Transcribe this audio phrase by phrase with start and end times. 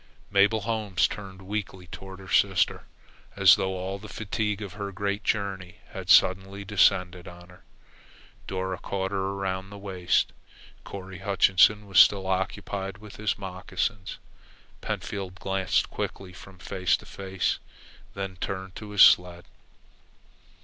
[0.31, 2.87] Mabel Holmes turned weakly toward her sister,
[3.35, 7.63] as though all the fatigue of her great journey had suddenly descended on her.
[8.47, 10.33] Dora caught her around the waist.
[10.83, 14.17] Corry Hutchinson was still occupied with his moccasins.
[14.81, 17.59] Pentfield glanced quickly from face to face,
[18.15, 19.45] then turned to his sled.